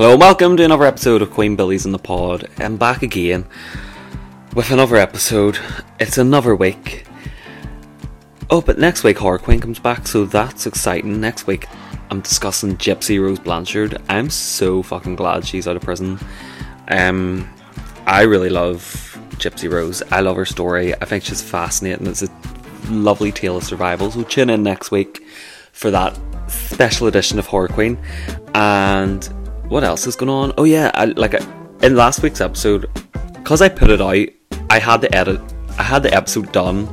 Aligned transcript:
Hello, 0.00 0.12
and 0.12 0.20
welcome 0.22 0.56
to 0.56 0.64
another 0.64 0.86
episode 0.86 1.20
of 1.20 1.30
Queen 1.30 1.56
Billy's 1.56 1.84
in 1.84 1.92
the 1.92 1.98
Pod. 1.98 2.48
I'm 2.56 2.78
back 2.78 3.02
again 3.02 3.44
with 4.54 4.70
another 4.70 4.96
episode. 4.96 5.58
It's 5.98 6.16
another 6.16 6.56
week. 6.56 7.04
Oh, 8.48 8.62
but 8.62 8.78
next 8.78 9.04
week 9.04 9.18
Horror 9.18 9.38
Queen 9.38 9.60
comes 9.60 9.78
back, 9.78 10.06
so 10.06 10.24
that's 10.24 10.64
exciting. 10.64 11.20
Next 11.20 11.46
week 11.46 11.66
I'm 12.10 12.22
discussing 12.22 12.78
Gypsy 12.78 13.20
Rose 13.20 13.40
Blanchard. 13.40 14.00
I'm 14.08 14.30
so 14.30 14.82
fucking 14.82 15.16
glad 15.16 15.44
she's 15.44 15.68
out 15.68 15.76
of 15.76 15.82
prison. 15.82 16.18
Um, 16.88 17.46
I 18.06 18.22
really 18.22 18.48
love 18.48 18.82
Gypsy 19.32 19.70
Rose. 19.70 20.02
I 20.10 20.20
love 20.20 20.36
her 20.36 20.46
story. 20.46 20.94
I 20.94 21.04
think 21.04 21.24
she's 21.24 21.42
fascinating. 21.42 22.06
It's 22.06 22.22
a 22.22 22.30
lovely 22.88 23.32
tale 23.32 23.58
of 23.58 23.64
survival. 23.64 24.10
So 24.10 24.22
tune 24.22 24.48
in 24.48 24.62
next 24.62 24.90
week 24.90 25.26
for 25.72 25.90
that 25.90 26.18
special 26.48 27.06
edition 27.06 27.38
of 27.38 27.46
Horror 27.48 27.68
Queen. 27.68 27.98
And 28.54 29.28
what 29.70 29.84
else 29.84 30.06
is 30.06 30.16
going 30.16 30.28
on? 30.28 30.52
Oh 30.58 30.64
yeah, 30.64 30.90
I, 30.94 31.06
like 31.06 31.34
in 31.82 31.96
last 31.96 32.22
week's 32.22 32.40
episode, 32.40 32.90
because 33.34 33.62
I 33.62 33.68
put 33.68 33.88
it 33.88 34.00
out, 34.00 34.28
I 34.68 34.78
had 34.78 35.00
the 35.00 35.14
edit. 35.14 35.40
I 35.78 35.84
had 35.84 36.02
the 36.02 36.12
episode 36.12 36.52
done 36.52 36.88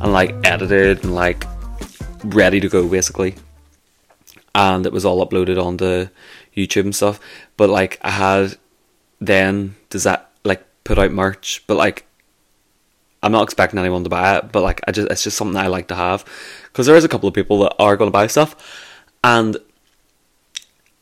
and 0.00 0.12
like 0.12 0.34
edited 0.42 1.04
and 1.04 1.14
like 1.14 1.44
ready 2.24 2.58
to 2.58 2.68
go 2.68 2.88
basically, 2.88 3.36
and 4.54 4.86
it 4.86 4.92
was 4.92 5.04
all 5.04 5.24
uploaded 5.24 5.62
onto 5.62 6.08
YouTube 6.56 6.84
and 6.84 6.96
stuff. 6.96 7.20
But 7.58 7.68
like 7.68 7.98
I 8.02 8.10
had 8.10 8.56
then 9.20 9.76
does 9.90 10.04
that 10.04 10.30
like 10.42 10.64
put 10.84 10.98
out 10.98 11.12
merch, 11.12 11.62
but 11.66 11.76
like 11.76 12.06
I'm 13.22 13.32
not 13.32 13.44
expecting 13.44 13.78
anyone 13.78 14.04
to 14.04 14.10
buy 14.10 14.38
it, 14.38 14.50
but 14.50 14.62
like 14.62 14.80
I 14.88 14.92
just 14.92 15.10
it's 15.10 15.22
just 15.22 15.36
something 15.36 15.56
I 15.56 15.66
like 15.66 15.88
to 15.88 15.94
have 15.94 16.24
because 16.64 16.86
there 16.86 16.96
is 16.96 17.04
a 17.04 17.08
couple 17.08 17.28
of 17.28 17.34
people 17.34 17.58
that 17.60 17.76
are 17.78 17.98
going 17.98 18.08
to 18.08 18.12
buy 18.12 18.26
stuff, 18.26 18.56
and 19.22 19.58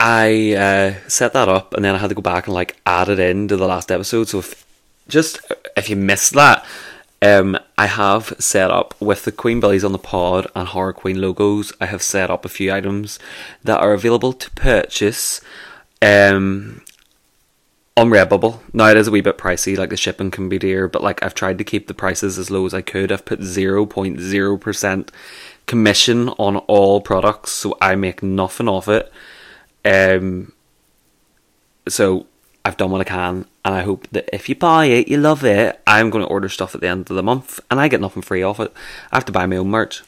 I 0.00 0.54
uh, 0.54 1.08
set 1.08 1.34
that 1.34 1.48
up, 1.48 1.74
and 1.74 1.84
then 1.84 1.94
I 1.94 1.98
had 1.98 2.08
to 2.08 2.14
go 2.14 2.22
back 2.22 2.46
and 2.46 2.54
like 2.54 2.80
add 2.86 3.08
it 3.08 3.18
into 3.18 3.56
the 3.56 3.66
last 3.66 3.92
episode. 3.92 4.28
So 4.28 4.38
if, 4.38 4.66
just 5.08 5.40
if 5.76 5.90
you 5.90 5.96
missed 5.96 6.32
that, 6.32 6.64
um, 7.20 7.58
I 7.76 7.86
have 7.86 8.34
set 8.38 8.70
up 8.70 8.98
with 8.98 9.24
the 9.24 9.32
Queen 9.32 9.60
Billies 9.60 9.84
on 9.84 9.92
the 9.92 9.98
pod 9.98 10.46
and 10.56 10.68
Horror 10.68 10.94
Queen 10.94 11.20
logos. 11.20 11.72
I 11.80 11.86
have 11.86 12.02
set 12.02 12.30
up 12.30 12.46
a 12.46 12.48
few 12.48 12.72
items 12.72 13.18
that 13.62 13.80
are 13.80 13.92
available 13.92 14.32
to 14.32 14.50
purchase. 14.52 15.42
Um, 16.00 16.80
on 18.00 18.08
Redbubble. 18.08 18.60
Now 18.72 18.88
it 18.88 18.96
is 18.96 19.08
a 19.08 19.10
wee 19.10 19.20
bit 19.20 19.36
pricey, 19.36 19.76
like 19.76 19.90
the 19.90 19.96
shipping 19.96 20.30
can 20.30 20.48
be 20.48 20.58
dear, 20.58 20.88
but 20.88 21.02
like 21.02 21.22
I've 21.22 21.34
tried 21.34 21.58
to 21.58 21.64
keep 21.64 21.86
the 21.86 21.92
prices 21.92 22.38
as 22.38 22.50
low 22.50 22.64
as 22.64 22.72
I 22.72 22.80
could. 22.80 23.12
I've 23.12 23.26
put 23.26 23.42
zero 23.42 23.84
point 23.84 24.20
zero 24.20 24.56
percent 24.56 25.12
commission 25.66 26.30
on 26.30 26.56
all 26.56 27.02
products, 27.02 27.52
so 27.52 27.76
I 27.80 27.96
make 27.96 28.22
nothing 28.22 28.68
off 28.68 28.88
it. 28.88 29.12
Um 29.84 30.52
so 31.88 32.26
I've 32.64 32.76
done 32.76 32.90
what 32.90 33.00
I 33.00 33.04
can 33.04 33.46
and 33.64 33.74
I 33.74 33.82
hope 33.82 34.06
that 34.10 34.28
if 34.32 34.48
you 34.48 34.54
buy 34.54 34.86
it, 34.86 35.08
you 35.08 35.16
love 35.16 35.44
it. 35.44 35.80
I'm 35.86 36.10
gonna 36.10 36.26
order 36.26 36.48
stuff 36.48 36.74
at 36.74 36.80
the 36.80 36.88
end 36.88 37.10
of 37.10 37.16
the 37.16 37.22
month 37.22 37.60
and 37.70 37.80
I 37.80 37.88
get 37.88 38.00
nothing 38.00 38.22
free 38.22 38.42
off 38.42 38.60
it. 38.60 38.72
I 39.10 39.16
have 39.16 39.24
to 39.26 39.32
buy 39.32 39.46
my 39.46 39.56
own 39.56 39.68
merch. 39.68 40.02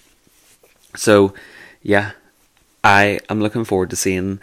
So 0.95 1.35
yeah. 1.83 2.13
I 2.85 3.21
am 3.29 3.41
looking 3.41 3.65
forward 3.65 3.91
to 3.91 3.97
seeing 3.97 4.41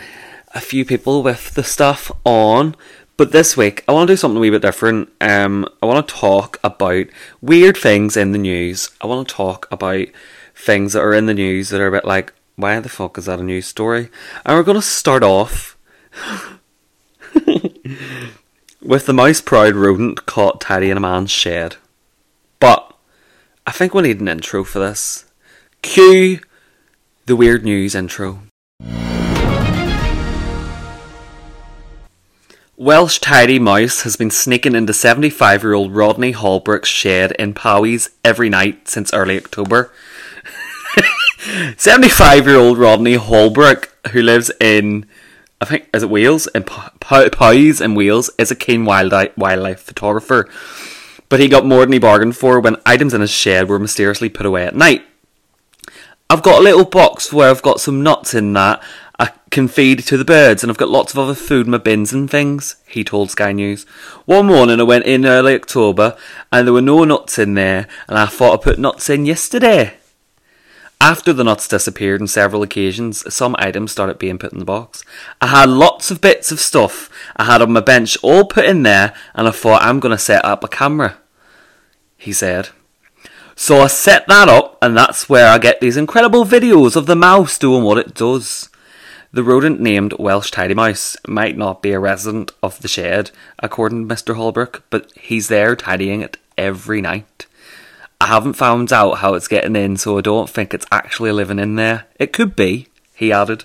a 0.54 0.62
few 0.62 0.86
people 0.86 1.24
with 1.24 1.54
the 1.56 1.64
stuff 1.64 2.12
on. 2.24 2.76
But 3.18 3.34
this 3.34 3.58
week, 3.58 3.84
I 3.88 3.92
want 3.92 4.08
to 4.08 4.14
do 4.14 4.18
something 4.18 4.38
a 4.38 4.40
wee 4.40 4.50
bit 4.50 4.62
different. 4.62 5.12
Um, 5.20 5.68
I 5.84 5.86
want 5.86 6.08
to 6.08 6.16
talk 6.16 6.58
about 6.64 7.08
weird 7.42 7.76
things 7.76 8.16
in 8.16 8.32
the 8.32 8.38
news. 8.38 8.92
I 9.02 9.08
want 9.08 9.28
to 9.28 9.36
talk 9.36 9.68
about 9.72 10.08
things 10.56 10.94
that 10.94 11.02
are 11.02 11.14
in 11.14 11.26
the 11.26 11.34
news 11.34 11.68
that 11.70 11.82
are 11.82 11.88
a 11.88 11.92
bit 11.92 12.06
like, 12.06 12.34
why 12.60 12.80
the 12.82 12.90
fuck 12.90 13.18
is 13.18 13.26
that 13.26 13.40
a 13.40 13.44
news 13.44 13.68
story? 13.68 14.10
And 14.46 14.58
we're 14.58 14.64
going 14.64 14.76
to 14.76 14.82
start 14.82 15.24
off 15.24 15.78
with 18.82 19.06
the 19.06 19.14
mouse 19.14 19.40
proud 19.40 19.76
rodent 19.76 20.26
caught 20.26 20.60
tidying 20.60 20.98
a 20.98 21.00
man's 21.00 21.32
shed. 21.32 21.78
But 22.60 22.94
I 23.66 23.72
think 23.72 23.94
we 23.94 24.02
need 24.02 24.20
an 24.20 24.28
intro 24.28 24.66
for 24.66 24.80
this. 24.80 25.24
Cue 25.82 26.42
the 27.28 27.38
weird 27.38 27.64
news 27.64 27.96
intro. 27.96 28.42
Welsh 32.76 33.20
tidy 33.20 33.60
mouse 33.60 34.04
has 34.04 34.18
been 34.18 34.32
sneaking 34.32 34.76
into 34.76 34.94
75 34.94 35.64
year 35.64 35.74
old 35.74 35.96
Rodney 35.96 36.32
Holbrook's 36.32 36.90
shed 36.90 37.32
in 37.34 37.54
Powys 37.54 38.10
every 38.24 38.50
night 38.50 38.90
since 38.90 39.14
early 39.14 39.38
October. 39.38 39.94
75 41.78 42.46
year 42.48 42.58
old 42.58 42.78
Rodney 42.78 43.16
Holbrook, 43.16 43.96
who 44.12 44.22
lives 44.22 44.52
in, 44.60 45.08
I 45.60 45.66
think, 45.66 45.90
is 45.94 46.04
it 46.04 46.10
Wales? 46.10 46.48
In 46.48 46.64
Powys 46.64 47.82
in 47.82 47.96
Wales, 47.96 48.30
is 48.38 48.52
a 48.52 48.56
keen 48.56 48.86
wildlife, 48.86 49.38
wildlife 49.38 49.82
photographer. 49.82 50.50
But 51.28 51.40
he 51.40 51.48
got 51.48 51.66
more 51.66 51.82
than 51.82 51.94
he 51.94 52.00
bargained 52.00 52.38
for 52.38 52.60
when 52.60 52.78
items 52.86 53.14
in 53.14 53.22
his 53.22 53.32
shed 53.32 53.70
were 53.70 53.80
mysteriously 53.80 54.30
put 54.30 54.46
away 54.46 54.66
at 54.66 54.76
night. 54.76 55.04
I've 56.30 56.44
got 56.44 56.60
a 56.60 56.64
little 56.64 56.86
box 56.86 57.34
where 57.34 57.50
I've 57.50 57.62
got 57.62 57.82
some 57.82 58.04
nuts 58.04 58.34
in 58.34 58.54
that 58.54 58.84
I 59.20 59.32
can 59.50 59.68
feed 59.68 60.00
to 60.00 60.18
the 60.18 60.24
birds, 60.24 60.64
and 60.64 60.72
I've 60.72 60.78
got 60.78 60.90
lots 60.90 61.12
of 61.12 61.20
other 61.20 61.34
food 61.34 61.66
in 61.66 61.72
my 61.72 61.78
bins 61.78 62.14
and 62.14 62.30
things, 62.30 62.78
he 62.88 63.04
told 63.04 63.32
Sky 63.32 63.52
News. 63.52 63.84
One 64.26 64.46
morning 64.46 64.80
I 64.80 64.84
went 64.84 65.06
in 65.06 65.26
early 65.26 65.56
October, 65.56 66.16
and 66.52 66.66
there 66.66 66.74
were 66.74 66.82
no 66.82 67.04
nuts 67.04 67.38
in 67.38 67.56
there, 67.56 67.88
and 68.08 68.18
I 68.18 68.28
thought 68.28 68.54
I 68.54 68.64
put 68.64 68.80
nuts 68.80 69.10
in 69.10 69.26
yesterday. 69.26 69.99
After 71.02 71.32
the 71.32 71.46
nuts 71.46 71.70
disappeared 71.70 72.20
on 72.20 72.28
several 72.28 72.62
occasions, 72.62 73.34
some 73.34 73.56
items 73.58 73.94
started 73.94 74.20
being 74.20 74.38
put 74.38 74.52
in 74.52 74.60
the 74.60 74.66
box. 74.66 75.06
I 75.40 75.48
had 75.48 75.70
lots 75.70 76.12
of 76.12 76.20
bits 76.20 76.52
of 76.52 76.60
stuff 76.60 77.10
I 77.38 77.46
had 77.46 77.62
on 77.62 77.72
my 77.72 77.80
bench 77.80 78.18
all 78.22 78.44
put 78.44 78.66
in 78.66 78.84
there, 78.84 79.14
and 79.34 79.48
I 79.48 79.52
thought 79.52 79.82
I'm 79.82 80.02
going 80.02 80.12
to 80.12 80.18
set 80.18 80.44
up 80.44 80.62
a 80.62 80.68
camera, 80.68 81.18
he 82.18 82.34
said. 82.34 82.70
So 83.56 83.80
I 83.80 83.88
set 83.88 84.28
that 84.28 84.50
up, 84.50 84.78
and 84.82 84.98
that's 84.98 85.30
where 85.30 85.48
I 85.48 85.58
get 85.58 85.80
these 85.80 85.96
incredible 85.96 86.44
videos 86.44 86.98
of 86.98 87.06
the 87.06 87.16
mouse 87.16 87.58
doing 87.58 87.84
what 87.84 87.98
it 87.98 88.14
does. 88.14 88.68
The 89.32 89.44
rodent 89.44 89.80
named 89.80 90.14
Welsh 90.20 90.52
Tidy 90.52 90.74
Mouse 90.74 91.16
might 91.26 91.58
not 91.58 91.82
be 91.82 91.92
a 91.94 92.00
resident 92.00 92.52
of 92.62 92.82
the 92.82 92.90
shed, 92.90 93.32
according 93.60 94.06
to 94.06 94.14
Mr. 94.14 94.36
Holbrook, 94.36 94.84
but 94.90 95.14
he's 95.18 95.48
there 95.48 95.78
tidying 95.78 96.22
it 96.22 96.36
every 96.58 97.00
night. 97.00 97.46
I 98.22 98.28
haven't 98.28 98.54
found 98.54 98.92
out 98.92 99.20
how 99.20 99.34
it's 99.34 99.48
getting 99.48 99.78
in, 99.78 99.96
so 99.96 100.18
I 100.18 100.22
don't 100.22 100.50
think 100.50 100.74
it's 100.74 100.86
actually 100.92 101.32
living 101.32 101.58
in 101.58 101.76
there. 101.76 102.06
It 102.20 102.34
could 102.34 102.54
be, 102.56 102.90
he 103.16 103.32
added. 103.32 103.64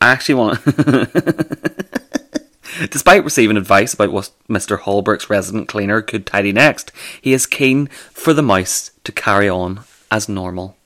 I 0.00 0.12
actually 0.12 0.36
want. 0.36 0.64
Despite 2.90 3.24
receiving 3.24 3.56
advice 3.56 3.94
about 3.94 4.12
what 4.12 4.30
Mr. 4.48 4.78
Holbrook's 4.78 5.28
resident 5.28 5.68
cleaner 5.68 6.02
could 6.02 6.24
tidy 6.24 6.52
next, 6.52 6.92
he 7.20 7.32
is 7.32 7.46
keen 7.46 7.88
for 8.12 8.32
the 8.32 8.42
mouse 8.42 8.92
to 9.04 9.12
carry 9.12 9.48
on 9.48 9.80
as 10.10 10.28
normal. 10.28 10.76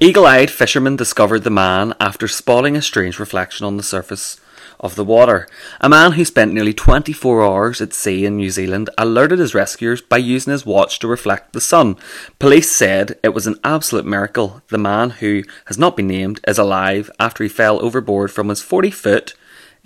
Eagle 0.00 0.26
eyed 0.26 0.50
fishermen 0.50 0.96
discovered 0.96 1.44
the 1.44 1.50
man 1.50 1.94
after 1.98 2.28
spotting 2.28 2.76
a 2.76 2.82
strange 2.82 3.18
reflection 3.18 3.64
on 3.64 3.78
the 3.78 3.82
surface 3.82 4.38
of 4.84 4.94
the 4.94 5.04
water. 5.04 5.48
A 5.80 5.88
man 5.88 6.12
who 6.12 6.24
spent 6.24 6.52
nearly 6.52 6.74
24 6.74 7.42
hours 7.42 7.80
at 7.80 7.94
sea 7.94 8.26
in 8.26 8.36
New 8.36 8.50
Zealand 8.50 8.90
alerted 8.98 9.38
his 9.38 9.54
rescuers 9.54 10.02
by 10.02 10.18
using 10.18 10.52
his 10.52 10.66
watch 10.66 10.98
to 10.98 11.08
reflect 11.08 11.54
the 11.54 11.60
sun. 11.60 11.96
Police 12.38 12.70
said 12.70 13.18
it 13.22 13.34
was 13.34 13.46
an 13.46 13.58
absolute 13.64 14.04
miracle. 14.04 14.62
The 14.68 14.78
man, 14.78 15.10
who 15.10 15.42
has 15.66 15.78
not 15.78 15.96
been 15.96 16.06
named, 16.06 16.38
is 16.46 16.58
alive 16.58 17.10
after 17.18 17.42
he 17.42 17.48
fell 17.48 17.82
overboard 17.82 18.30
from 18.30 18.50
his 18.50 18.60
40 18.60 18.90
foot 18.90 19.34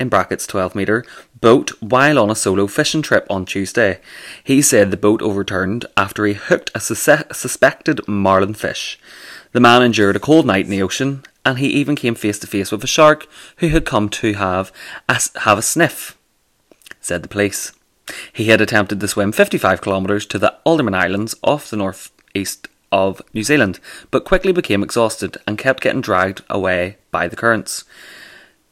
in 0.01 0.09
brackets 0.09 0.47
12 0.47 0.75
metre 0.75 1.05
boat 1.41 1.71
while 1.81 2.19
on 2.19 2.31
a 2.31 2.35
solo 2.35 2.67
fishing 2.67 3.03
trip 3.03 3.27
on 3.31 3.45
Tuesday. 3.45 4.01
He 4.43 4.61
said 4.61 4.91
the 4.91 4.97
boat 4.97 5.23
overturned 5.23 5.87
after 5.97 6.27
he 6.27 6.35
hooked 6.35 6.71
a 6.75 6.81
sus- 6.81 7.23
suspected 7.33 8.07
marlin 8.09 8.55
fish. 8.55 8.99
The 9.53 9.61
man 9.61 9.83
endured 9.83 10.17
a 10.17 10.21
cold 10.21 10.47
night 10.47 10.65
in 10.65 10.71
the 10.71 10.83
ocean, 10.83 11.23
and 11.49 11.59
he 11.59 11.69
even 11.69 11.97
came 11.97 12.15
face 12.15 12.39
to 12.39 12.47
face 12.47 12.71
with 12.71 12.85
a 12.85 12.87
shark 12.87 13.27
who 13.57 13.69
had 13.69 13.87
come 13.87 14.11
to 14.11 14.35
have 14.35 14.71
a, 15.09 15.19
have 15.41 15.57
a 15.57 15.63
sniff, 15.63 16.19
said 17.01 17.23
the 17.23 17.29
police. 17.29 17.73
He 18.33 18.49
had 18.49 18.61
attempted 18.61 19.01
to 19.01 19.09
swim 19.09 19.33
55 19.33 19.81
kilometres 19.81 20.27
to 20.27 20.39
the 20.39 20.55
Alderman 20.65 20.95
Islands 20.95 21.35
off 21.43 21.71
the 21.71 21.79
northeast 21.79 22.69
of 22.93 23.23
New 23.33 23.43
Zealand, 23.43 23.81
but 24.11 24.27
quickly 24.27 24.53
became 24.53 24.83
exhausted 24.83 25.39
and 25.47 25.57
kept 25.57 25.83
getting 25.83 26.03
dragged 26.03 26.43
away 26.51 26.99
by 27.11 27.29
the 27.29 27.37
currents. 27.37 27.85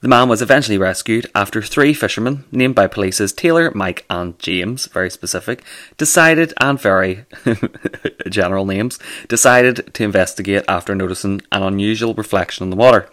The 0.06 0.10
man 0.10 0.28
was 0.28 0.40
eventually 0.40 0.78
rescued 0.78 1.28
after 1.34 1.60
three 1.60 1.92
fishermen, 1.92 2.44
named 2.52 2.76
by 2.76 2.86
police 2.86 3.20
as 3.20 3.32
Taylor, 3.32 3.72
Mike, 3.74 4.04
and 4.08 4.38
James, 4.38 4.86
very 4.86 5.10
specific, 5.10 5.64
decided, 5.96 6.54
and 6.60 6.80
very 6.80 7.24
general 8.28 8.64
names, 8.64 9.00
decided 9.26 9.92
to 9.92 10.04
investigate 10.04 10.64
after 10.68 10.94
noticing 10.94 11.42
an 11.50 11.64
unusual 11.64 12.14
reflection 12.14 12.62
in 12.62 12.70
the 12.70 12.76
water. 12.76 13.10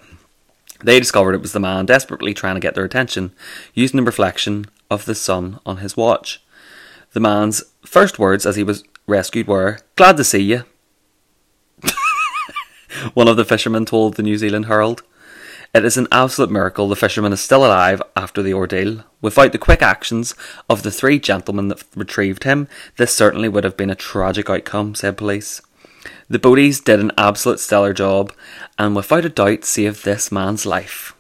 They 0.84 1.00
discovered 1.00 1.34
it 1.34 1.42
was 1.42 1.54
the 1.54 1.60
man 1.60 1.88
desperately 1.88 2.36
trying 2.36 2.58
to 2.58 2.62
get 2.62 2.76
their 2.76 2.86
attention, 2.86 3.32
using 3.74 3.98
the 3.98 4.04
reflection 4.04 4.68
of 4.92 5.06
the 5.06 5.16
sun 5.16 5.60
on 5.66 5.78
his 5.78 5.98
watch. 5.98 6.44
The 7.14 7.20
man's 7.20 7.64
first 7.84 8.20
words 8.20 8.46
as 8.46 8.56
he 8.56 8.62
was 8.62 8.84
rescued 9.08 9.48
were, 9.48 9.80
Glad 9.96 10.16
to 10.18 10.24
see 10.24 10.44
you. 10.44 10.66
One 13.16 13.28
of 13.28 13.36
the 13.36 13.46
fishermen 13.46 13.86
told 13.86 14.14
the 14.14 14.22
New 14.22 14.38
Zealand 14.38 14.68
Herald. 14.68 15.02
It 15.74 15.86
is 15.86 15.98
an 15.98 16.08
absolute 16.12 16.52
miracle 16.52 16.88
the 16.88 16.96
fisherman 16.96 17.34
is 17.34 17.42
still 17.42 17.66
alive 17.66 18.00
after 18.16 18.44
the 18.44 18.54
ordeal. 18.54 19.06
Without 19.22 19.54
the 19.54 19.58
quick 19.58 19.82
actions 19.82 20.36
of 20.70 20.84
the 20.84 20.92
three 20.92 21.18
gentlemen 21.18 21.70
that 21.70 21.84
retrieved 21.96 22.44
him, 22.44 22.68
this 22.98 23.16
certainly 23.16 23.50
would 23.50 23.64
have 23.64 23.76
been 23.76 23.90
a 23.90 23.96
tragic 23.96 24.52
outcome, 24.52 24.94
said 24.94 25.18
police. 25.18 25.64
The 26.30 26.38
boaties 26.38 26.84
did 26.84 27.00
an 27.00 27.12
absolute 27.18 27.60
stellar 27.60 27.92
job 27.92 28.34
and 28.78 28.96
without 28.96 29.26
a 29.26 29.30
doubt 29.30 29.66
saved 29.66 30.06
this 30.06 30.32
man's 30.32 30.68
life. 30.68 31.16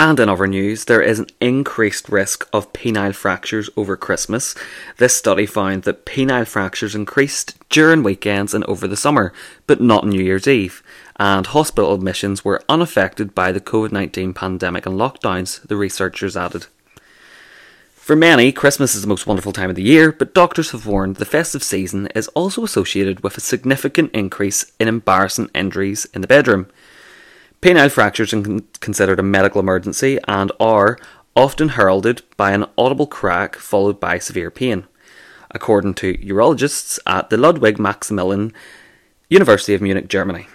And 0.00 0.18
in 0.18 0.30
other 0.30 0.46
news, 0.46 0.86
there 0.86 1.02
is 1.02 1.18
an 1.18 1.26
increased 1.42 2.08
risk 2.08 2.48
of 2.54 2.72
penile 2.72 3.14
fractures 3.14 3.68
over 3.76 3.98
Christmas. 3.98 4.54
This 4.96 5.14
study 5.14 5.44
found 5.44 5.82
that 5.82 6.06
penile 6.06 6.46
fractures 6.46 6.94
increased 6.94 7.58
during 7.68 8.02
weekends 8.02 8.54
and 8.54 8.64
over 8.64 8.88
the 8.88 8.96
summer, 8.96 9.34
but 9.66 9.82
not 9.82 10.06
New 10.06 10.22
Year's 10.22 10.48
Eve. 10.48 10.82
And 11.16 11.48
hospital 11.48 11.92
admissions 11.92 12.42
were 12.42 12.62
unaffected 12.66 13.34
by 13.34 13.52
the 13.52 13.60
COVID 13.60 13.92
19 13.92 14.32
pandemic 14.32 14.86
and 14.86 14.98
lockdowns, 14.98 15.60
the 15.68 15.76
researchers 15.76 16.34
added. 16.34 16.64
For 17.92 18.16
many, 18.16 18.52
Christmas 18.52 18.94
is 18.94 19.02
the 19.02 19.08
most 19.08 19.26
wonderful 19.26 19.52
time 19.52 19.68
of 19.68 19.76
the 19.76 19.82
year, 19.82 20.12
but 20.12 20.32
doctors 20.32 20.70
have 20.70 20.86
warned 20.86 21.16
the 21.16 21.26
festive 21.26 21.62
season 21.62 22.06
is 22.14 22.28
also 22.28 22.64
associated 22.64 23.22
with 23.22 23.36
a 23.36 23.42
significant 23.42 24.12
increase 24.14 24.72
in 24.80 24.88
embarrassing 24.88 25.50
injuries 25.54 26.06
in 26.14 26.22
the 26.22 26.26
bedroom. 26.26 26.68
Penile 27.62 27.90
fractures 27.90 28.32
are 28.32 28.42
considered 28.80 29.20
a 29.20 29.22
medical 29.22 29.60
emergency 29.60 30.18
and 30.26 30.50
are 30.58 30.98
often 31.36 31.70
heralded 31.70 32.22
by 32.38 32.52
an 32.52 32.64
audible 32.78 33.06
crack 33.06 33.56
followed 33.56 34.00
by 34.00 34.18
severe 34.18 34.50
pain. 34.50 34.86
According 35.50 35.94
to 35.94 36.14
urologists 36.18 36.98
at 37.06 37.28
the 37.28 37.36
Ludwig 37.36 37.78
Maximilian 37.78 38.54
University 39.28 39.74
of 39.74 39.82
Munich, 39.82 40.08
Germany. 40.08 40.48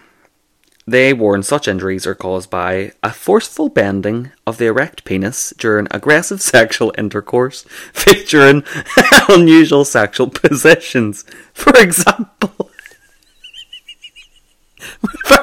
They 0.88 1.14
warn 1.14 1.44
such 1.44 1.68
injuries 1.68 2.08
are 2.08 2.16
caused 2.16 2.50
by 2.50 2.94
a 3.04 3.12
forceful 3.12 3.70
bending 3.70 4.32
of 4.46 4.58
the 4.58 4.66
erect 4.66 5.04
penis 5.04 5.54
during 5.58 5.88
aggressive 5.92 6.42
sexual 6.54 6.92
intercourse, 6.98 7.64
featuring 7.94 8.64
unusual 9.30 9.86
sexual 9.86 10.30
positions. 10.30 11.24
For 11.54 11.74
example, 11.78 12.72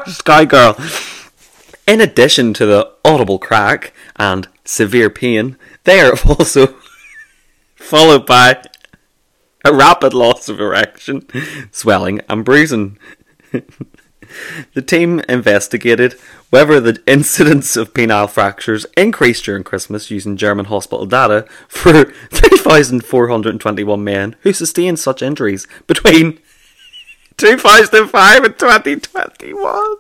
Sky 0.07 0.45
Girl 0.45 0.77
in 1.87 2.01
addition 2.01 2.55
to 2.55 2.67
the 2.67 2.93
audible 3.05 3.39
crack 3.39 3.93
and 4.17 4.49
severe 4.65 5.11
pain, 5.11 5.57
they 5.85 6.01
are 6.01 6.15
also 6.29 6.77
followed 7.75 8.27
by 8.27 8.63
a 9.65 9.73
rapid 9.73 10.15
loss 10.15 10.49
of 10.49 10.61
erection, 10.61 11.27
swelling, 11.71 12.21
and 12.29 12.45
bruising. 12.45 12.99
the 14.75 14.83
team 14.83 15.21
investigated 15.29 16.15
whether 16.51 16.81
the 16.81 17.01
incidence 17.07 17.77
of 17.77 17.95
penile 17.95 18.29
fractures 18.29 18.87
increased 18.97 19.45
during 19.45 19.65
Christmas 19.65 20.11
using 20.11 20.37
German 20.37 20.67
hospital 20.67 21.07
data 21.07 21.47
for 21.69 22.05
3,421 22.31 24.05
men 24.05 24.37
who 24.41 24.53
sustained 24.53 24.99
such 24.99 25.23
injuries 25.23 25.67
between 25.87 26.39
2005 27.37 28.45
and 28.45 28.59
2021. 28.59 29.97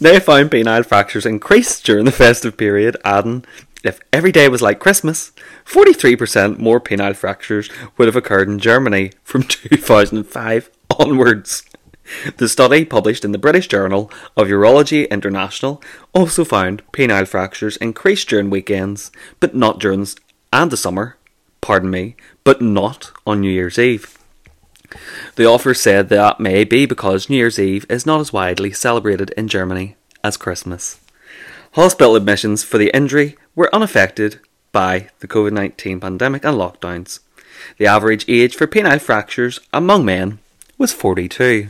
They 0.00 0.20
found 0.20 0.50
penile 0.50 0.84
fractures 0.84 1.26
increased 1.26 1.84
during 1.84 2.04
the 2.04 2.12
festive 2.12 2.56
period, 2.56 2.96
adding, 3.04 3.44
if 3.84 4.00
every 4.12 4.32
day 4.32 4.48
was 4.48 4.62
like 4.62 4.78
Christmas, 4.78 5.32
43% 5.64 6.58
more 6.58 6.80
penile 6.80 7.16
fractures 7.16 7.70
would 7.96 8.06
have 8.06 8.16
occurred 8.16 8.48
in 8.48 8.58
Germany 8.58 9.12
from 9.22 9.42
2005 9.44 10.70
onwards. 10.98 11.62
The 12.36 12.48
study, 12.48 12.84
published 12.84 13.24
in 13.24 13.32
the 13.32 13.38
British 13.38 13.66
Journal 13.66 14.10
of 14.36 14.48
Urology 14.48 15.10
International, 15.10 15.82
also 16.14 16.44
found 16.44 16.82
penile 16.92 17.26
fractures 17.26 17.76
increased 17.78 18.28
during 18.28 18.50
weekends, 18.50 19.10
but 19.40 19.54
not 19.54 19.80
during 19.80 20.06
and 20.52 20.70
the 20.70 20.76
summer, 20.76 21.16
pardon 21.60 21.90
me, 21.90 22.16
but 22.44 22.62
not 22.62 23.12
on 23.26 23.40
New 23.40 23.50
Year's 23.50 23.78
Eve. 23.78 24.15
The 25.36 25.46
author 25.46 25.74
said 25.74 26.08
that 26.08 26.40
may 26.40 26.64
be 26.64 26.86
because 26.86 27.28
New 27.28 27.36
Year's 27.36 27.58
Eve 27.58 27.86
is 27.88 28.06
not 28.06 28.20
as 28.20 28.32
widely 28.32 28.72
celebrated 28.72 29.30
in 29.36 29.48
Germany 29.48 29.96
as 30.22 30.36
Christmas. 30.36 30.98
Hospital 31.72 32.16
admissions 32.16 32.62
for 32.62 32.78
the 32.78 32.94
injury 32.94 33.36
were 33.54 33.74
unaffected 33.74 34.40
by 34.72 35.08
the 35.20 35.28
COVID 35.28 35.52
19 35.52 36.00
pandemic 36.00 36.44
and 36.44 36.56
lockdowns. 36.56 37.20
The 37.78 37.86
average 37.86 38.24
age 38.28 38.54
for 38.54 38.66
penile 38.66 39.00
fractures 39.00 39.60
among 39.72 40.04
men 40.04 40.38
was 40.78 40.92
42. 40.92 41.68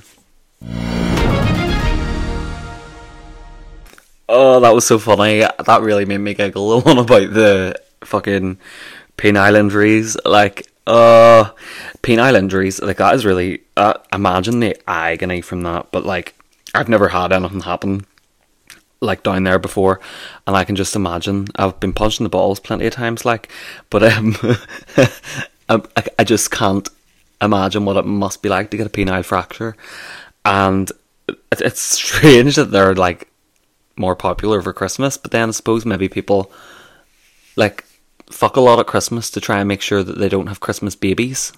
Oh, 4.28 4.60
that 4.60 4.74
was 4.74 4.86
so 4.86 4.98
funny. 4.98 5.40
That 5.40 5.82
really 5.82 6.04
made 6.04 6.18
me 6.18 6.34
giggle. 6.34 6.80
The 6.80 6.84
one 6.88 6.98
about 6.98 7.32
the 7.32 7.80
fucking 8.02 8.58
penile 9.16 9.58
injuries. 9.58 10.16
Like, 10.24 10.66
uh, 10.86 11.50
penile 12.02 12.38
injuries, 12.38 12.80
like 12.80 12.98
that 12.98 13.14
is 13.14 13.24
really. 13.24 13.62
Uh, 13.76 13.94
imagine 14.12 14.60
the 14.60 14.76
agony 14.88 15.40
from 15.40 15.62
that. 15.62 15.90
But 15.90 16.06
like, 16.06 16.34
I've 16.74 16.88
never 16.88 17.08
had 17.08 17.32
anything 17.32 17.60
happen 17.60 18.06
like 19.00 19.22
down 19.22 19.44
there 19.44 19.58
before, 19.58 20.00
and 20.46 20.56
I 20.56 20.64
can 20.64 20.76
just 20.76 20.96
imagine. 20.96 21.48
I've 21.56 21.78
been 21.80 21.92
punching 21.92 22.24
the 22.24 22.30
balls 22.30 22.60
plenty 22.60 22.86
of 22.86 22.92
times, 22.92 23.24
like, 23.24 23.50
but 23.90 24.02
um, 24.02 24.36
I, 25.68 25.80
I 26.18 26.24
just 26.24 26.50
can't 26.50 26.88
imagine 27.40 27.84
what 27.84 27.96
it 27.96 28.06
must 28.06 28.42
be 28.42 28.48
like 28.48 28.70
to 28.70 28.76
get 28.76 28.86
a 28.86 28.90
penile 28.90 29.24
fracture, 29.24 29.76
and 30.44 30.90
it's 31.52 31.80
strange 32.00 32.56
that 32.56 32.70
they're 32.70 32.94
like 32.94 33.28
more 33.96 34.16
popular 34.16 34.60
for 34.62 34.72
Christmas, 34.72 35.16
but 35.16 35.30
then 35.30 35.48
I 35.48 35.52
suppose 35.52 35.86
maybe 35.86 36.08
people 36.08 36.52
like 37.56 37.85
fuck 38.30 38.56
a 38.56 38.60
lot 38.60 38.80
at 38.80 38.86
Christmas 38.86 39.30
to 39.30 39.40
try 39.40 39.58
and 39.58 39.68
make 39.68 39.82
sure 39.82 40.02
that 40.02 40.18
they 40.18 40.28
don't 40.28 40.48
have 40.48 40.60
Christmas 40.60 40.94
babies. 40.94 41.52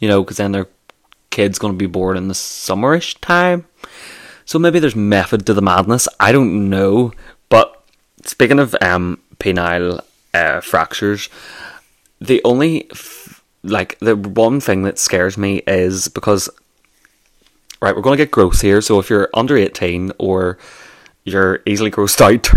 You 0.00 0.08
know, 0.08 0.22
because 0.22 0.36
then 0.36 0.52
their 0.52 0.68
kid's 1.30 1.58
going 1.58 1.72
to 1.72 1.78
be 1.78 1.86
born 1.86 2.16
in 2.16 2.28
the 2.28 2.34
summerish 2.34 3.18
time. 3.20 3.66
So 4.44 4.58
maybe 4.58 4.78
there's 4.78 4.96
method 4.96 5.44
to 5.46 5.54
the 5.54 5.62
madness. 5.62 6.08
I 6.18 6.32
don't 6.32 6.70
know. 6.70 7.12
But 7.48 7.84
speaking 8.24 8.58
of 8.58 8.74
um, 8.80 9.20
penile 9.38 10.00
uh, 10.32 10.60
fractures, 10.60 11.28
the 12.20 12.40
only 12.44 12.90
f- 12.90 13.42
like 13.62 13.98
the 13.98 14.16
one 14.16 14.60
thing 14.60 14.82
that 14.84 14.98
scares 14.98 15.36
me 15.36 15.62
is 15.66 16.08
because 16.08 16.48
right, 17.82 17.94
we're 17.94 18.02
going 18.02 18.16
to 18.16 18.24
get 18.24 18.30
gross 18.30 18.60
here. 18.60 18.80
So 18.80 18.98
if 18.98 19.10
you're 19.10 19.28
under 19.34 19.56
eighteen 19.56 20.12
or 20.18 20.58
you're 21.24 21.60
easily 21.66 21.90
grossed 21.90 22.20
out, 22.20 22.48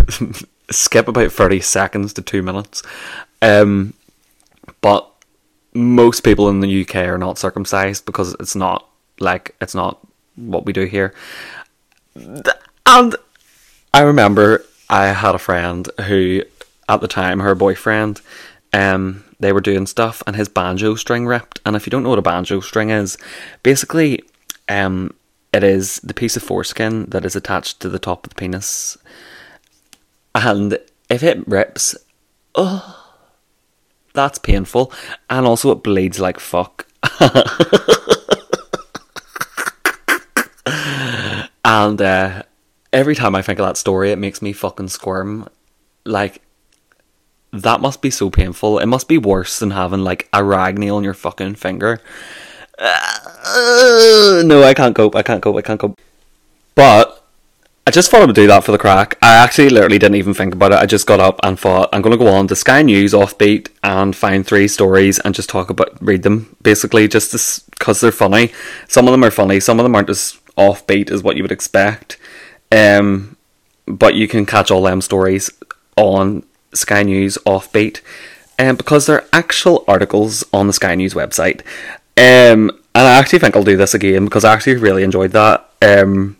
skip 0.72 1.08
about 1.08 1.32
30 1.32 1.60
seconds 1.62 2.13
to 2.13 2.22
two 2.22 2.42
minutes. 2.42 2.84
Um, 3.42 3.94
but 4.82 5.12
most 5.74 6.22
people 6.22 6.50
in 6.50 6.60
the 6.60 6.82
UK 6.82 6.96
are 6.98 7.18
not 7.18 7.38
circumcised 7.38 8.06
because 8.06 8.36
it's 8.40 8.56
not 8.56 8.88
like 9.20 9.56
it's 9.62 9.75
not 9.75 10.00
what 10.36 10.66
we 10.66 10.74
do 10.74 10.86
here. 10.86 11.13
And 12.16 13.16
I 13.94 14.01
remember 14.01 14.66
I 14.90 15.08
had 15.08 15.36
a 15.36 15.40
friend 15.40 15.90
who, 16.08 16.44
at 16.90 17.01
the 17.01 17.08
time, 17.08 17.40
her 17.40 17.56
boyfriend, 17.56 18.22
um, 18.74 19.24
they 19.40 19.54
were 19.54 19.62
doing 19.62 19.86
stuff 19.88 20.22
and 20.28 20.36
his 20.36 20.50
banjo 20.50 20.96
string 20.96 21.25
ripped. 21.25 21.60
And 21.66 21.75
if 21.75 21.86
you 21.86 21.92
don't 21.92 22.04
know 22.04 22.10
what 22.10 22.20
a 22.20 22.24
banjo 22.24 22.60
string 22.60 22.90
is, 22.90 23.18
basically, 23.63 24.24
um, 24.68 25.13
it 25.54 25.63
is 25.63 25.98
the 25.98 26.13
piece 26.13 26.38
of 26.38 26.44
foreskin 26.44 27.06
that 27.08 27.25
is 27.25 27.36
attached 27.36 27.80
to 27.82 27.90
the 27.90 28.00
top 28.00 28.25
of 28.25 28.30
the 28.30 28.36
penis 28.36 28.98
and 30.36 30.78
if 31.10 31.24
it 31.24 31.48
rips, 31.48 31.96
oh, 32.56 32.98
that's 34.14 34.38
painful. 34.38 34.92
And 35.30 35.46
also, 35.46 35.72
it 35.72 35.84
bleeds 35.84 36.20
like 36.20 36.40
fuck. 36.40 36.88
and 41.66 42.02
uh, 42.02 42.44
every 42.94 43.16
time 43.16 43.36
I 43.36 43.42
think 43.42 43.60
of 43.60 43.66
that 43.66 43.78
story, 43.78 44.12
it 44.12 44.20
makes 44.20 44.42
me 44.42 44.54
fucking 44.54 44.90
squirm. 44.90 45.48
Like, 46.06 46.42
that 47.52 47.82
must 47.82 48.02
be 48.02 48.10
so 48.10 48.30
painful. 48.30 48.80
It 48.80 48.86
must 48.86 49.08
be 49.08 49.18
worse 49.18 49.60
than 49.60 49.72
having 49.72 50.04
like 50.04 50.30
a 50.34 50.44
rag 50.44 50.78
nail 50.78 50.96
on 50.96 51.04
your 51.04 51.14
fucking 51.14 51.56
finger. 51.56 52.00
Uh, 52.80 54.44
no, 54.46 54.64
I 54.64 54.74
can't 54.74 54.96
cope. 54.96 55.16
I 55.16 55.24
can't 55.24 55.42
cope. 55.42 55.58
I 55.58 55.62
can't 55.62 55.80
cope. 55.80 56.00
But 56.76 57.21
I 57.88 57.90
just 57.90 58.12
thought 58.12 58.22
I 58.22 58.26
would 58.26 58.36
do 58.36 58.46
that 58.48 58.64
for 58.64 58.72
the 58.72 58.78
crack. 58.78 59.18
I 59.24 59.34
actually 59.34 59.70
literally 59.70 59.98
didn't 59.98 60.16
even 60.16 60.36
think 60.36 60.54
about 60.54 60.72
it. 60.72 60.78
I 60.78 60.86
just 60.86 61.08
got 61.08 61.20
up 61.20 61.40
and 61.44 61.60
thought 61.60 61.90
I'm 61.92 62.04
going 62.04 62.18
to 62.18 62.24
go 62.24 62.32
on 62.32 62.48
to 62.48 62.56
Sky 62.56 62.84
News 62.84 63.12
offbeat 63.12 63.70
and 63.84 64.16
find 64.16 64.46
three 64.46 64.68
stories 64.68 65.18
and 65.20 65.34
just 65.34 65.50
talk 65.50 65.72
about, 65.72 65.98
read 66.00 66.22
them 66.22 66.56
basically, 66.62 67.08
just 67.08 67.70
because 67.72 68.00
they're 68.00 68.12
funny. 68.12 68.52
Some 68.88 69.08
of 69.08 69.12
them 69.12 69.24
are 69.24 69.32
funny, 69.32 69.60
some 69.60 69.80
of 69.80 69.84
them 69.84 69.96
aren't 69.96 70.12
as 70.12 70.40
offbeat 70.56 71.10
as 71.10 71.24
what 71.24 71.38
you 71.38 71.44
would 71.44 71.52
expect. 71.52 72.18
Um, 72.72 73.36
but 73.88 74.14
you 74.14 74.28
can 74.28 74.46
catch 74.46 74.70
all 74.70 74.84
them 74.84 75.02
stories 75.02 75.50
on 75.98 76.44
Sky 76.74 77.02
News 77.02 77.40
offbeat, 77.48 78.02
um, 78.60 78.76
because 78.76 79.08
they're 79.08 79.26
actual 79.34 79.84
articles 79.88 80.44
on 80.54 80.68
the 80.68 80.74
Sky 80.74 80.94
News 80.94 81.16
website. 81.16 81.62
Um, 82.16 82.70
and 82.94 83.08
I 83.08 83.18
actually 83.18 83.40
think 83.40 83.56
I'll 83.56 83.64
do 83.64 83.76
this 83.76 83.96
again 83.96 84.26
because 84.26 84.46
I 84.46 84.54
actually 84.54 84.76
really 84.76 85.02
enjoyed 85.02 85.32
that 85.32 85.68
Um, 85.82 86.38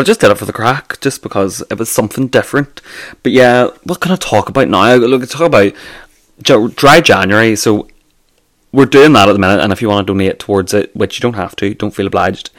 I 0.00 0.04
just 0.04 0.20
did 0.20 0.30
it 0.30 0.38
for 0.38 0.44
the 0.44 0.52
crack, 0.52 1.00
just 1.00 1.22
because 1.22 1.62
it 1.70 1.78
was 1.78 1.90
something 1.90 2.28
different. 2.28 2.80
But 3.22 3.32
yeah, 3.32 3.68
what 3.84 4.00
can 4.00 4.12
I 4.12 4.16
talk 4.16 4.48
about 4.48 4.68
now? 4.68 4.94
Look, 4.94 5.28
talk 5.28 5.46
about 5.46 5.72
dry 6.76 7.00
January. 7.00 7.56
So 7.56 7.88
we're 8.72 8.86
doing 8.86 9.12
that 9.14 9.28
at 9.28 9.32
the 9.32 9.38
minute, 9.38 9.60
and 9.60 9.72
if 9.72 9.80
you 9.80 9.88
want 9.88 10.06
to 10.06 10.12
donate 10.12 10.38
towards 10.38 10.74
it, 10.74 10.94
which 10.94 11.18
you 11.18 11.22
don't 11.22 11.34
have 11.34 11.56
to, 11.56 11.74
don't 11.74 11.94
feel 11.94 12.06
obliged. 12.06 12.50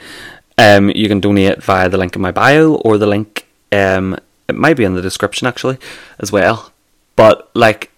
Um, 0.58 0.90
you 0.90 1.08
can 1.08 1.20
donate 1.20 1.62
via 1.62 1.88
the 1.88 1.98
link 1.98 2.16
in 2.16 2.22
my 2.22 2.32
bio 2.32 2.74
or 2.74 2.98
the 2.98 3.06
link. 3.06 3.46
Um, 3.72 4.18
it 4.48 4.56
might 4.56 4.76
be 4.76 4.84
in 4.84 4.94
the 4.94 5.02
description 5.02 5.46
actually, 5.46 5.78
as 6.18 6.32
well. 6.32 6.72
But 7.16 7.50
like 7.54 7.90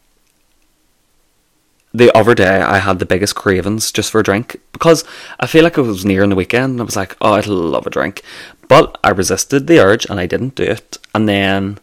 the 1.95 2.17
other 2.17 2.35
day, 2.35 2.61
I 2.61 2.79
had 2.79 2.99
the 2.99 3.07
biggest 3.07 3.35
cravings 3.35 3.93
just 3.93 4.11
for 4.11 4.21
a 4.21 4.25
drink 4.25 4.57
because 4.73 5.05
I 5.39 5.47
feel 5.47 5.63
like 5.63 5.77
it 5.77 5.83
was 5.83 6.05
near 6.05 6.23
in 6.23 6.31
the 6.31 6.37
weekend. 6.37 6.73
And 6.73 6.81
I 6.81 6.85
was 6.85 6.97
like, 6.97 7.17
oh, 7.21 7.35
I'd 7.35 7.47
love 7.47 7.87
a 7.87 7.91
drink, 7.91 8.23
but 8.69 8.99
I 9.05 9.11
resisted 9.11 9.67
the 9.67 9.79
urge 9.79 10.07
and 10.07 10.19
I 10.19 10.27
didn't 10.27 10.55
do 10.55 10.65
it. 10.65 10.99
And 11.15 11.29
then 11.29 11.79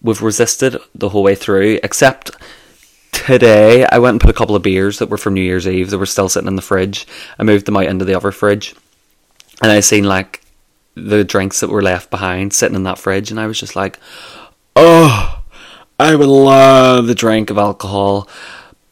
we've 0.00 0.22
resisted 0.22 0.76
the 0.94 1.10
whole 1.10 1.22
way 1.22 1.34
through, 1.34 1.80
except 1.82 2.30
today 3.12 3.86
I 3.90 3.98
went 3.98 4.14
and 4.14 4.20
put 4.20 4.30
a 4.30 4.38
couple 4.38 4.56
of 4.56 4.62
beers 4.62 4.98
that 4.98 5.10
were 5.10 5.18
from 5.18 5.34
New 5.34 5.42
Year's 5.42 5.68
Eve 5.68 5.90
that 5.90 5.98
were 5.98 6.06
still 6.06 6.28
sitting 6.28 6.48
in 6.48 6.56
the 6.56 6.62
fridge. 6.62 7.06
I 7.38 7.42
moved 7.42 7.66
them 7.66 7.76
out 7.76 7.84
into 7.84 8.04
the 8.04 8.14
other 8.14 8.32
fridge, 8.32 8.74
and 9.62 9.70
I 9.70 9.80
seen 9.80 10.04
like 10.04 10.42
the 10.94 11.24
drinks 11.24 11.60
that 11.60 11.70
were 11.70 11.82
left 11.82 12.10
behind 12.10 12.54
sitting 12.54 12.76
in 12.76 12.84
that 12.84 12.98
fridge, 12.98 13.30
and 13.30 13.38
I 13.38 13.46
was 13.46 13.60
just 13.60 13.76
like, 13.76 13.98
oh, 14.74 15.42
I 15.98 16.14
would 16.14 16.28
love 16.28 17.06
the 17.06 17.14
drink 17.14 17.50
of 17.50 17.58
alcohol. 17.58 18.28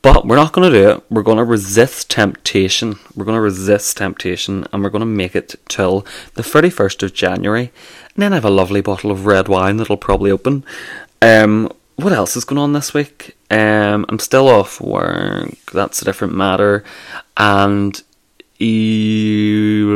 But 0.04 0.26
we're 0.26 0.36
not 0.36 0.52
going 0.52 0.70
to 0.70 0.78
do 0.78 0.90
it. 0.90 1.02
We're 1.08 1.22
going 1.22 1.38
to 1.38 1.44
resist 1.44 2.10
temptation. 2.10 2.98
We're 3.16 3.24
going 3.24 3.38
to 3.38 3.40
resist 3.40 3.96
temptation 3.96 4.66
and 4.70 4.84
we're 4.84 4.90
going 4.90 5.00
to 5.00 5.06
make 5.06 5.34
it 5.34 5.54
till 5.66 6.04
the 6.34 6.42
31st 6.42 7.04
of 7.04 7.14
January. 7.14 7.72
And 8.14 8.22
then 8.22 8.34
I 8.34 8.36
have 8.36 8.44
a 8.44 8.50
lovely 8.50 8.82
bottle 8.82 9.10
of 9.10 9.24
red 9.24 9.48
wine 9.48 9.78
that'll 9.78 9.96
probably 9.96 10.30
open. 10.30 10.62
Um, 11.22 11.72
what 11.96 12.12
else 12.12 12.36
is 12.36 12.44
going 12.44 12.58
on 12.58 12.74
this 12.74 12.92
week? 12.92 13.34
Um, 13.50 14.04
I'm 14.10 14.18
still 14.18 14.46
off 14.46 14.78
work. 14.78 15.56
That's 15.72 16.02
a 16.02 16.04
different 16.04 16.34
matter. 16.34 16.84
And 17.38 18.02
anything 18.60 19.88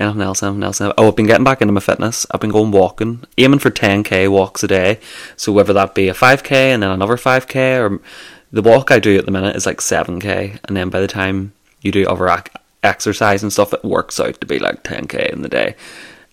else, 0.00 0.42
anything 0.42 0.62
else. 0.62 0.80
Oh, 0.80 0.94
I've 0.96 1.16
been 1.16 1.26
getting 1.26 1.44
back 1.44 1.60
into 1.60 1.72
my 1.72 1.80
fitness. 1.80 2.26
I've 2.30 2.40
been 2.40 2.50
going 2.50 2.70
walking, 2.70 3.24
aiming 3.36 3.58
for 3.58 3.70
10k 3.70 4.30
walks 4.30 4.64
a 4.64 4.68
day. 4.68 4.98
So 5.36 5.52
whether 5.52 5.74
that 5.74 5.94
be 5.94 6.08
a 6.08 6.14
5k 6.14 6.52
and 6.52 6.82
then 6.82 6.90
another 6.90 7.16
5k, 7.16 7.78
or 7.78 8.00
the 8.56 8.62
walk 8.62 8.90
I 8.90 8.98
do 8.98 9.18
at 9.18 9.26
the 9.26 9.30
minute 9.30 9.54
is 9.54 9.66
like 9.66 9.78
7k, 9.78 10.60
and 10.64 10.76
then 10.76 10.88
by 10.88 11.00
the 11.00 11.06
time 11.06 11.52
you 11.82 11.92
do 11.92 12.06
other 12.06 12.28
ac- 12.28 12.44
exercise 12.82 13.42
and 13.42 13.52
stuff, 13.52 13.74
it 13.74 13.84
works 13.84 14.18
out 14.18 14.40
to 14.40 14.46
be 14.46 14.58
like 14.58 14.82
10k 14.82 15.30
in 15.30 15.42
the 15.42 15.48
day. 15.48 15.76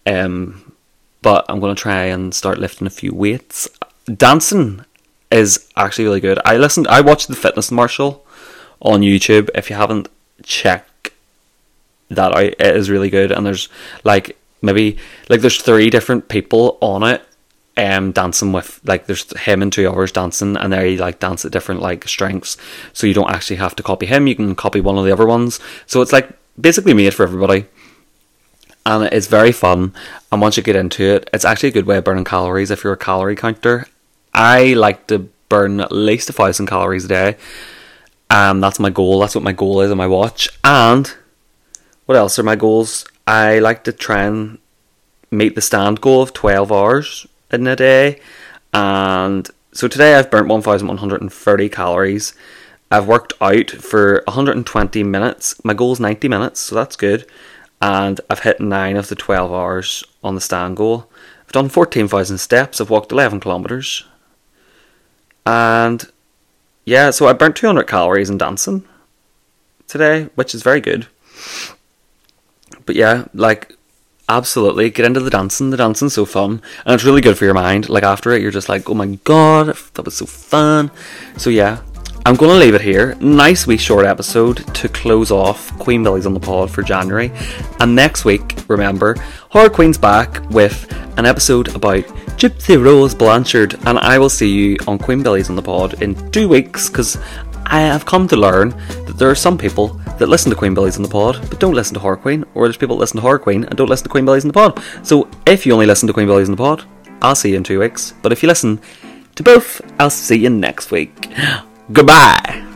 Um, 0.06 0.74
but 1.22 1.46
I'm 1.50 1.60
gonna 1.60 1.76
try 1.76 2.04
and 2.06 2.34
start 2.34 2.60
lifting 2.60 2.88
a 2.88 2.92
few 2.92 3.14
weights. 3.14 3.68
Dancing 4.06 4.86
is 5.32 5.68
actually 5.76 6.06
really 6.06 6.22
good. 6.22 6.40
I 6.46 6.56
listened, 6.56 6.88
I 6.88 7.02
watched 7.02 7.28
the 7.28 7.36
Fitness 7.36 7.72
Marshall 7.72 8.26
on 8.82 9.02
YouTube. 9.02 9.50
If 9.54 9.70
you 9.70 9.76
haven't 9.76 10.08
checked 10.44 11.12
that 12.10 12.36
out. 12.36 12.44
It 12.44 12.62
is 12.62 12.90
really 12.90 13.10
good, 13.10 13.32
and 13.32 13.46
there's 13.46 13.68
like 14.06 14.38
maybe 14.62 14.98
like 15.30 15.42
there's 15.42 15.62
three 15.62 15.90
different 15.90 16.30
people 16.30 16.78
on 16.82 17.04
it 17.04 17.22
um 17.76 18.12
dancing 18.12 18.52
with 18.52 18.80
like 18.84 19.08
there's 19.08 19.38
him 19.42 19.62
and 19.62 19.74
two 19.74 19.90
others 19.90 20.12
dancing 20.12 20.56
and 20.58 20.72
they 20.72 20.98
like 20.98 21.20
dance 21.20 21.44
at 21.44 21.52
different 21.52 21.82
like 21.82 22.08
strengths. 22.08 22.58
So 22.94 23.08
you 23.08 23.14
don't 23.14 23.32
actually 23.32 23.56
have 23.58 23.76
to 23.78 23.84
copy 23.84 24.06
him 24.06 24.28
you 24.28 24.36
can 24.36 24.56
copy 24.56 24.80
one 24.80 24.98
of 24.98 25.06
the 25.06 25.12
other 25.12 25.26
ones. 25.26 25.60
So 25.88 26.02
it's 26.02 26.14
like 26.14 26.30
basically 26.60 26.94
made 26.94 27.14
for 27.14 27.24
everybody. 27.24 27.66
And 28.86 29.06
it's 29.14 29.28
very 29.28 29.52
fun. 29.52 29.94
And 30.32 30.42
once 30.42 30.58
you 30.58 30.64
get 30.64 30.76
into 30.76 31.04
it 31.04 31.30
it's 31.34 31.46
actually 31.46 31.70
a 31.70 31.74
good 31.74 31.88
way 31.88 31.98
of 31.98 32.04
burning 32.04 32.26
calories 32.26 32.70
if 32.70 32.84
you're 32.84 32.94
a 32.94 32.98
calorie 32.98 33.36
counter. 33.36 33.88
I 34.34 34.74
like 34.74 35.08
to 35.08 35.30
burn 35.50 35.80
at 35.80 35.92
least 35.92 36.30
a 36.30 36.34
thousand 36.34 36.68
calories 36.68 37.06
a 37.06 37.08
day. 37.08 37.38
Um 38.30 38.62
that's 38.62 38.80
my 38.80 38.92
goal. 38.92 39.20
That's 39.20 39.36
what 39.36 39.44
my 39.44 39.54
goal 39.54 39.82
is 39.82 39.90
on 39.90 39.98
my 39.98 40.08
watch. 40.08 40.48
And 40.64 41.12
what 42.06 42.18
else 42.18 42.38
are 42.38 42.44
my 42.44 42.56
goals? 42.56 43.06
I 43.26 43.58
like 43.60 43.84
to 43.86 43.94
try 43.94 44.26
and 44.26 44.60
meet 45.32 45.56
the 45.56 45.62
stand 45.62 46.02
goal 46.02 46.22
of 46.22 46.34
12 46.34 46.72
hours 46.72 47.26
in 47.62 47.68
a 47.68 47.76
day. 47.76 48.20
And 48.74 49.50
so 49.72 49.88
today 49.88 50.16
I've 50.16 50.32
burnt 50.32 50.48
1,130 50.48 51.70
calories. 51.70 52.34
I've 52.92 53.08
worked 53.08 53.34
out 53.42 53.72
for 53.72 54.24
120 54.28 55.04
minutes. 55.04 55.64
My 55.64 55.74
goal 55.74 55.94
is 55.94 56.00
90 56.00 56.28
minutes, 56.28 56.60
so 56.60 56.76
that's 56.76 56.96
good. 56.96 57.26
And 57.82 58.22
I've 58.30 58.40
hit 58.40 58.62
9 58.62 58.98
of 58.98 59.10
the 59.10 59.16
12 59.16 59.52
hours 59.52 60.04
on 60.24 60.36
the 60.36 60.42
stand 60.42 60.78
goal. 60.78 61.10
I've 61.46 61.52
done 61.52 61.70
14,000 61.70 62.38
steps. 62.38 62.80
I've 62.80 62.90
walked 62.90 63.12
11 63.12 63.40
kilometres. 63.40 64.06
And 65.46 66.06
yeah, 66.86 67.12
so 67.12 67.28
I 67.28 67.34
burnt 67.34 67.56
200 67.56 67.84
calories 67.84 68.30
in 68.30 68.38
dancing 68.38 68.86
today, 69.88 70.30
which 70.36 70.56
is 70.56 70.64
very 70.64 70.82
good. 70.82 71.08
But 72.86 72.96
yeah, 72.96 73.26
like 73.34 73.76
absolutely 74.30 74.90
get 74.90 75.06
into 75.06 75.20
the 75.20 75.30
dancing. 75.30 75.70
The 75.70 75.78
dancing's 75.78 76.14
so 76.14 76.26
fun, 76.26 76.62
and 76.86 76.96
it's 76.96 77.04
really 77.04 77.22
good 77.22 77.38
for 77.38 77.46
your 77.46 77.54
mind. 77.54 77.90
Like 77.90 78.04
after 78.04 78.32
it, 78.32 78.42
you're 78.42 78.52
just 78.52 78.70
like, 78.70 78.90
oh 78.90 78.94
my 78.94 79.08
god, 79.24 79.76
that 79.94 80.06
was 80.06 80.18
so 80.18 80.26
fun. 80.26 80.92
So 81.38 81.50
yeah, 81.50 81.82
I'm 82.26 82.36
going 82.36 82.52
to 82.52 82.58
leave 82.58 82.74
it 82.74 82.82
here. 82.82 83.16
Nice 83.16 83.68
wee 83.68 83.76
short 83.76 84.06
episode 84.06 84.58
to 84.76 84.88
close 84.88 85.30
off 85.30 85.78
Queen 85.78 86.04
Billy's 86.04 86.26
on 86.26 86.34
the 86.34 86.40
pod 86.40 86.72
for 86.72 86.82
January. 86.82 87.32
And 87.82 87.96
next 87.96 88.24
week, 88.24 88.56
remember, 88.70 89.16
Horror 89.50 89.70
Queen's 89.70 89.98
back 89.98 90.42
with 90.50 90.90
an 91.18 91.26
episode 91.26 91.76
about 91.76 92.06
Gypsy 92.38 92.82
Rose 92.82 93.14
Blanchard. 93.14 93.76
And 93.86 94.00
I 94.00 94.20
will 94.20 94.30
see 94.30 94.50
you 94.50 94.78
on 94.88 95.00
Queen 95.00 95.22
Billy's 95.22 95.50
on 95.50 95.58
the 95.58 95.62
pod 95.62 96.02
in 96.02 96.32
two 96.32 96.48
weeks 96.48 96.90
because 96.90 97.18
I 97.66 97.82
have 97.82 98.06
come 98.06 98.30
to 98.30 98.38
learn 98.38 98.70
that 98.70 99.18
there 99.18 99.30
are 99.30 99.36
some 99.36 99.58
people 99.58 100.00
that 100.18 100.28
listen 100.28 100.50
to 100.50 100.56
Queen 100.56 100.74
Billy's 100.74 100.98
in 100.98 101.04
the 101.04 101.10
pod 101.10 101.40
but 101.50 101.60
don't 101.60 101.74
listen 101.74 101.94
to 101.96 102.00
Horror 102.00 102.18
Queen, 102.18 102.44
or 102.54 102.68
there's 102.68 102.78
people 102.78 102.96
that 102.96 103.02
listen 103.02 103.18
to 103.18 103.22
Horror 103.22 103.40
Queen 103.40 103.64
and 103.64 103.78
don't 103.78 103.90
listen 103.90 104.04
to 104.04 104.10
Queen 104.10 104.26
Billy's 104.26 104.44
in 104.44 104.50
the 104.50 104.54
pod. 104.54 104.82
So 105.04 105.28
if 105.46 105.66
you 105.66 105.74
only 105.74 105.86
listen 105.86 106.08
to 106.08 106.14
Queen 106.14 106.28
Billy's 106.28 106.48
in 106.50 106.56
the 106.56 106.58
pod, 106.58 106.86
I'll 107.22 107.36
see 107.36 107.52
you 107.52 107.58
in 107.58 107.64
two 107.64 107.80
weeks. 107.80 108.14
But 108.22 108.32
if 108.32 108.44
you 108.44 108.48
listen 108.48 108.82
to 109.36 109.44
both, 109.44 109.82
I'll 110.00 110.10
see 110.10 110.38
you 110.38 110.50
next 110.50 110.92
week. 110.92 111.30
Goodbye! 111.92 112.73